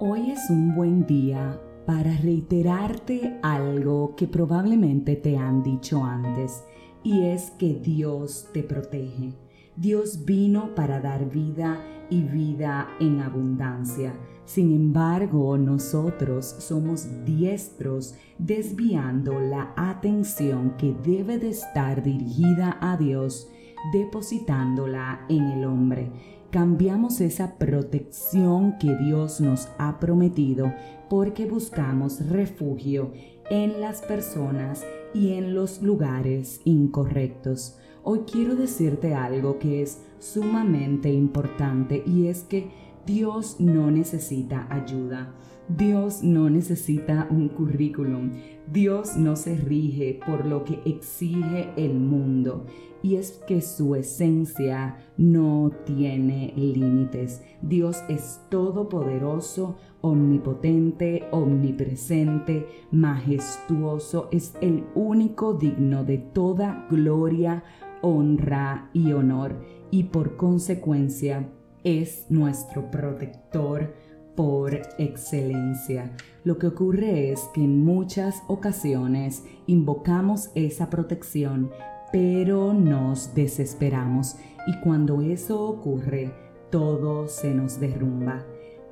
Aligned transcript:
Hoy 0.00 0.32
es 0.32 0.50
un 0.50 0.74
buen 0.74 1.06
día 1.06 1.60
para 1.86 2.16
reiterarte 2.16 3.38
algo 3.44 4.16
que 4.16 4.26
probablemente 4.26 5.14
te 5.14 5.36
han 5.36 5.62
dicho 5.62 6.02
antes 6.02 6.64
y 7.04 7.26
es 7.26 7.52
que 7.52 7.74
Dios 7.74 8.48
te 8.52 8.64
protege. 8.64 9.34
Dios 9.76 10.24
vino 10.24 10.74
para 10.74 11.00
dar 11.00 11.30
vida 11.30 11.80
y 12.10 12.24
vida 12.24 12.88
en 12.98 13.20
abundancia. 13.20 14.12
Sin 14.46 14.72
embargo, 14.72 15.56
nosotros 15.58 16.44
somos 16.58 17.06
diestros 17.24 18.16
desviando 18.36 19.38
la 19.38 19.74
atención 19.76 20.76
que 20.76 20.92
debe 21.04 21.38
de 21.38 21.50
estar 21.50 22.02
dirigida 22.02 22.78
a 22.80 22.96
Dios, 22.96 23.48
depositándola 23.92 25.24
en 25.28 25.44
el 25.52 25.64
hombre 25.64 26.10
cambiamos 26.54 27.20
esa 27.20 27.58
protección 27.58 28.78
que 28.78 28.94
Dios 28.94 29.40
nos 29.40 29.66
ha 29.76 29.98
prometido 29.98 30.72
porque 31.10 31.46
buscamos 31.46 32.24
refugio 32.28 33.10
en 33.50 33.80
las 33.80 34.02
personas 34.02 34.84
y 35.12 35.32
en 35.32 35.56
los 35.56 35.82
lugares 35.82 36.60
incorrectos. 36.64 37.76
Hoy 38.04 38.20
quiero 38.30 38.54
decirte 38.54 39.16
algo 39.16 39.58
que 39.58 39.82
es 39.82 40.04
sumamente 40.20 41.12
importante 41.12 42.04
y 42.06 42.28
es 42.28 42.44
que 42.44 42.70
Dios 43.06 43.56
no 43.60 43.90
necesita 43.90 44.66
ayuda. 44.70 45.34
Dios 45.68 46.22
no 46.22 46.48
necesita 46.48 47.26
un 47.30 47.48
currículum. 47.48 48.32
Dios 48.70 49.16
no 49.16 49.36
se 49.36 49.56
rige 49.56 50.20
por 50.26 50.46
lo 50.46 50.64
que 50.64 50.80
exige 50.86 51.68
el 51.76 51.94
mundo. 51.94 52.64
Y 53.02 53.16
es 53.16 53.42
que 53.46 53.60
su 53.60 53.94
esencia 53.94 54.96
no 55.18 55.70
tiene 55.84 56.54
límites. 56.56 57.42
Dios 57.60 58.02
es 58.08 58.40
todopoderoso, 58.48 59.76
omnipotente, 60.00 61.24
omnipresente, 61.30 62.66
majestuoso. 62.90 64.28
Es 64.32 64.54
el 64.62 64.84
único 64.94 65.52
digno 65.52 66.04
de 66.04 66.16
toda 66.16 66.86
gloria, 66.90 67.64
honra 68.00 68.88
y 68.94 69.12
honor. 69.12 69.60
Y 69.90 70.04
por 70.04 70.36
consecuencia 70.36 71.50
es 71.84 72.26
nuestro 72.30 72.90
protector 72.90 73.94
por 74.34 74.74
excelencia. 74.98 76.10
Lo 76.42 76.58
que 76.58 76.66
ocurre 76.66 77.30
es 77.30 77.40
que 77.54 77.62
en 77.62 77.84
muchas 77.84 78.42
ocasiones 78.48 79.44
invocamos 79.66 80.50
esa 80.54 80.90
protección, 80.90 81.70
pero 82.10 82.74
nos 82.74 83.34
desesperamos 83.34 84.36
y 84.66 84.80
cuando 84.80 85.20
eso 85.20 85.62
ocurre, 85.62 86.32
todo 86.70 87.28
se 87.28 87.54
nos 87.54 87.78
derrumba. 87.78 88.44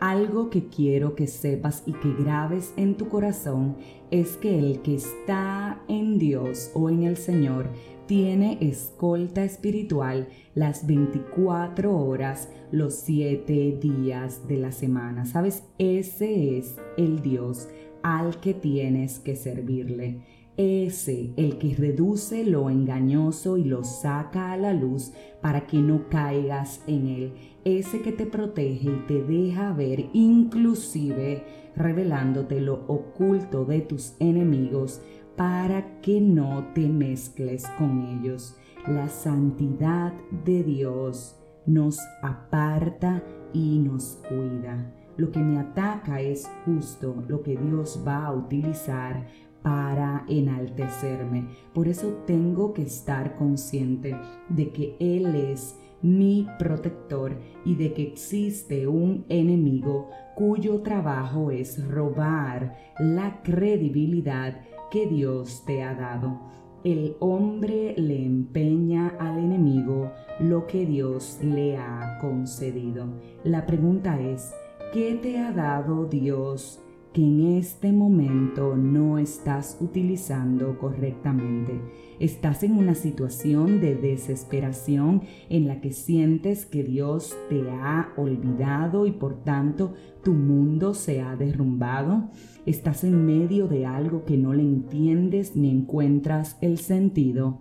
Algo 0.03 0.51
que 0.51 0.67
quiero 0.67 1.15
que 1.15 1.29
sepas 1.29 1.85
y 1.87 1.93
que 1.93 2.13
grabes 2.13 2.75
en 2.77 2.97
tu 2.97 3.09
corazón 3.09 3.77
es 4.11 4.37
que 4.37 4.59
el 4.59 4.83
que 4.83 4.97
está 4.97 5.81
en 5.87 6.19
Dios 6.19 6.73
o 6.75 6.91
en 6.91 7.05
el 7.05 7.17
Señor 7.17 7.69
tiene 8.09 8.59
escolta 8.61 9.45
espiritual 9.45 10.27
las 10.57 10.89
24 10.89 11.97
horas, 11.97 12.49
los 12.73 12.95
7 12.95 13.79
días 13.81 14.49
de 14.49 14.57
la 14.57 14.73
semana. 14.73 15.25
¿Sabes? 15.25 15.63
Ese 15.79 16.59
es 16.59 16.75
el 16.99 17.23
Dios 17.23 17.69
al 18.03 18.41
que 18.41 18.55
tienes 18.55 19.21
que 19.21 19.37
servirle. 19.37 20.19
Ese, 20.57 21.33
el 21.37 21.57
que 21.57 21.75
reduce 21.75 22.45
lo 22.45 22.69
engañoso 22.69 23.57
y 23.57 23.65
lo 23.65 23.85
saca 23.85 24.53
a 24.53 24.57
la 24.59 24.75
luz 24.75 25.13
para 25.41 25.67
que 25.67 25.79
no 25.79 26.09
caigas 26.11 26.83
en 26.87 27.07
él. 27.07 27.33
Ese 27.65 28.03
que 28.03 28.13
te 28.13 28.27
protege 28.27 28.91
y 28.91 29.07
te 29.07 29.23
deja 29.23 29.73
ver, 29.73 30.11
inclusive 30.13 31.45
revelándote 31.75 32.61
lo 32.61 32.85
oculto 32.87 33.65
de 33.65 33.81
tus 33.81 34.15
enemigos 34.19 35.01
para 35.37 36.01
que 36.01 36.21
no 36.21 36.67
te 36.75 36.87
mezcles 36.87 37.67
con 37.79 38.21
ellos. 38.21 38.57
La 38.87 39.09
santidad 39.09 40.13
de 40.45 40.63
Dios 40.65 41.37
nos 41.65 41.99
aparta 42.23 43.23
y 43.55 43.79
nos 43.79 44.21
cuida. 44.29 44.93
Lo 45.17 45.31
que 45.31 45.41
me 45.41 45.61
ataca 45.61 46.21
es 46.21 46.51
justo 46.65 47.23
lo 47.29 47.43
que 47.43 47.57
Dios 47.57 48.03
va 48.07 48.27
a 48.27 48.33
utilizar 48.33 49.27
para 49.63 50.25
enaltecerme. 50.29 51.49
Por 51.73 51.89
eso 51.89 52.23
tengo 52.27 52.73
que 52.73 52.83
estar 52.83 53.37
consciente 53.37 54.17
de 54.49 54.71
que 54.71 54.97
Él 54.99 55.35
es 55.35 55.77
mi 56.03 56.49
protector 56.59 57.39
y 57.65 57.77
de 57.77 57.93
que 57.93 58.03
existe 58.03 58.87
un 58.89 59.25
enemigo 59.29 60.11
cuyo 60.35 60.81
trabajo 60.83 61.51
es 61.51 61.87
robar 61.89 62.77
la 62.99 63.41
credibilidad 63.43 64.61
que 64.91 65.07
Dios 65.07 65.63
te 65.65 65.83
ha 65.83 65.95
dado. 65.95 66.41
El 66.85 67.17
hombre 67.21 67.95
le 67.97 68.25
empeña 68.25 69.15
al 69.21 69.39
enemigo 69.39 70.11
lo 70.41 70.67
que 70.67 70.85
Dios 70.85 71.39
le 71.41 71.77
ha 71.77 72.19
concedido. 72.21 73.07
La 73.45 73.65
pregunta 73.67 74.21
es, 74.21 74.53
¿qué 74.93 75.15
te 75.23 75.39
ha 75.39 75.53
dado 75.53 76.07
Dios 76.07 76.83
que 77.13 77.23
en 77.23 77.59
este 77.59 77.93
momento 77.93 78.75
no 78.77 79.19
estás 79.19 79.77
utilizando 79.81 80.79
correctamente. 80.79 81.81
Estás 82.19 82.63
en 82.63 82.73
una 82.73 82.95
situación 82.95 83.81
de 83.81 83.97
desesperación 83.97 85.23
en 85.51 85.69
la 85.69 85.81
que 85.81 85.93
sientes 85.93 86.65
que 86.65 86.83
Dios 86.83 87.37
te 87.51 87.69
ha 87.71 88.13
olvidado 88.17 89.07
y 89.07 89.13
por 89.13 89.45
tanto 89.45 89.93
tu 90.25 90.33
mundo 90.33 90.95
se 90.95 91.21
ha 91.21 91.37
derrumbado. 91.37 92.31
Estás 92.65 93.05
en 93.05 93.27
medio 93.27 93.69
de 93.69 93.85
algo 93.85 94.25
que 94.25 94.39
no 94.39 94.55
le 94.55 94.63
entiendes 94.63 95.55
ni 95.55 95.71
encuentras 95.71 96.57
el 96.63 96.79
sentido. 96.79 97.61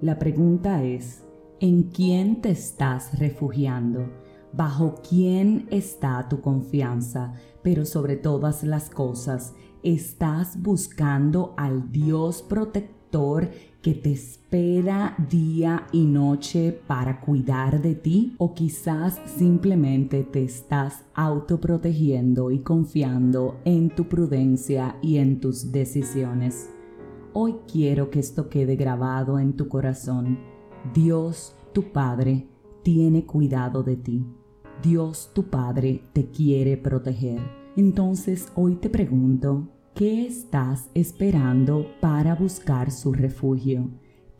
La 0.00 0.18
pregunta 0.18 0.82
es, 0.82 1.24
¿en 1.60 1.84
quién 1.84 2.40
te 2.40 2.50
estás 2.50 3.18
refugiando? 3.18 4.08
bajo 4.52 4.94
quién 5.08 5.66
está 5.70 6.28
tu 6.28 6.40
confianza, 6.40 7.34
pero 7.68 7.84
sobre 7.84 8.16
todas 8.16 8.64
las 8.64 8.88
cosas, 8.88 9.52
estás 9.82 10.62
buscando 10.62 11.52
al 11.58 11.92
Dios 11.92 12.40
protector 12.40 13.50
que 13.82 13.92
te 13.92 14.10
espera 14.10 15.14
día 15.28 15.86
y 15.92 16.06
noche 16.06 16.80
para 16.86 17.20
cuidar 17.20 17.82
de 17.82 17.94
ti 17.94 18.34
o 18.38 18.54
quizás 18.54 19.20
simplemente 19.26 20.24
te 20.24 20.44
estás 20.44 21.04
autoprotegiendo 21.12 22.50
y 22.50 22.60
confiando 22.60 23.60
en 23.66 23.94
tu 23.94 24.08
prudencia 24.08 24.96
y 25.02 25.18
en 25.18 25.38
tus 25.38 25.70
decisiones. 25.70 26.70
Hoy 27.34 27.56
quiero 27.70 28.08
que 28.08 28.20
esto 28.20 28.48
quede 28.48 28.76
grabado 28.76 29.38
en 29.38 29.52
tu 29.56 29.68
corazón. 29.68 30.38
Dios, 30.94 31.54
tu 31.74 31.92
Padre, 31.92 32.48
tiene 32.82 33.26
cuidado 33.26 33.82
de 33.82 33.96
ti. 33.96 34.24
Dios 34.82 35.32
tu 35.34 35.50
Padre 35.50 36.04
te 36.14 36.30
quiere 36.30 36.78
proteger. 36.78 37.57
Entonces 37.78 38.48
hoy 38.56 38.74
te 38.74 38.90
pregunto, 38.90 39.68
¿qué 39.94 40.26
estás 40.26 40.90
esperando 40.94 41.86
para 42.00 42.34
buscar 42.34 42.90
su 42.90 43.12
refugio? 43.12 43.88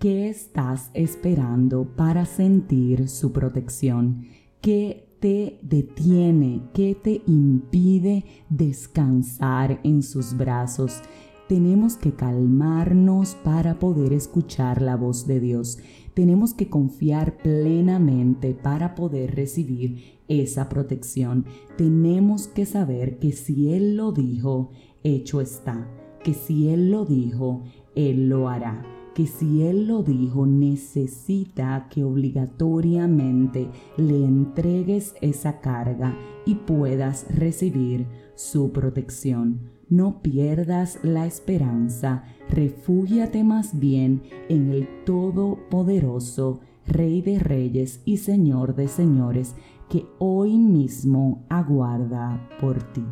¿Qué 0.00 0.28
estás 0.28 0.90
esperando 0.92 1.84
para 1.84 2.24
sentir 2.24 3.08
su 3.08 3.30
protección? 3.30 4.26
¿Qué 4.60 5.16
te 5.20 5.60
detiene? 5.62 6.62
¿Qué 6.74 6.96
te 7.00 7.22
impide 7.28 8.24
descansar 8.48 9.78
en 9.84 10.02
sus 10.02 10.36
brazos? 10.36 11.00
Tenemos 11.48 11.96
que 11.96 12.12
calmarnos 12.12 13.34
para 13.36 13.78
poder 13.78 14.12
escuchar 14.12 14.82
la 14.82 14.96
voz 14.96 15.26
de 15.26 15.40
Dios. 15.40 15.78
Tenemos 16.14 16.52
que 16.52 16.68
confiar 16.68 17.38
plenamente 17.38 18.54
para 18.54 18.94
poder 18.94 19.34
recibir 19.34 20.20
esa 20.28 20.68
protección. 20.68 21.46
Tenemos 21.76 22.48
que 22.48 22.66
saber 22.66 23.18
que 23.18 23.32
si 23.32 23.72
Él 23.72 23.96
lo 23.96 24.12
dijo, 24.12 24.70
hecho 25.02 25.40
está. 25.40 25.88
Que 26.22 26.34
si 26.34 26.68
Él 26.68 26.90
lo 26.90 27.04
dijo, 27.04 27.62
Él 27.94 28.28
lo 28.28 28.48
hará 28.48 28.82
que 29.14 29.26
si 29.26 29.62
Él 29.64 29.88
lo 29.88 30.04
dijo, 30.04 30.46
necesita 30.46 31.88
que 31.90 32.04
obligatoriamente 32.04 33.68
le 33.96 34.24
entregues 34.24 35.16
esa 35.20 35.58
carga 35.58 36.16
y 36.46 36.54
puedas 36.54 37.26
recibir 37.34 38.06
su 38.36 38.70
protección. 38.70 39.77
No 39.90 40.20
pierdas 40.20 40.98
la 41.02 41.26
esperanza, 41.26 42.24
refúgiate 42.50 43.42
más 43.42 43.78
bien 43.78 44.22
en 44.50 44.70
el 44.70 44.86
Todopoderoso, 45.06 46.60
Rey 46.86 47.22
de 47.22 47.38
Reyes 47.38 48.02
y 48.04 48.18
Señor 48.18 48.74
de 48.74 48.88
Señores, 48.88 49.54
que 49.88 50.04
hoy 50.18 50.58
mismo 50.58 51.46
aguarda 51.48 52.48
por 52.60 52.82
ti. 52.92 53.04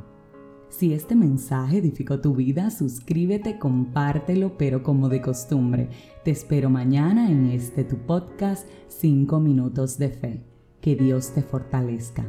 Si 0.68 0.92
este 0.92 1.14
mensaje 1.14 1.78
edificó 1.78 2.20
tu 2.20 2.34
vida, 2.34 2.70
suscríbete, 2.70 3.58
compártelo, 3.58 4.58
pero 4.58 4.82
como 4.82 5.08
de 5.08 5.22
costumbre. 5.22 5.88
Te 6.24 6.32
espero 6.32 6.68
mañana 6.68 7.30
en 7.30 7.46
este 7.46 7.84
tu 7.84 7.96
podcast 7.96 8.68
5 8.88 9.40
minutos 9.40 9.96
de 9.96 10.10
fe. 10.10 10.44
Que 10.82 10.94
Dios 10.94 11.32
te 11.32 11.40
fortalezca. 11.40 12.26